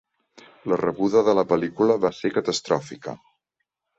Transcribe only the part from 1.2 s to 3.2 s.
de la pel·lícula va ser catastròfica.